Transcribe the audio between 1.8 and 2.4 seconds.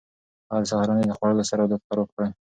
خراب کړ.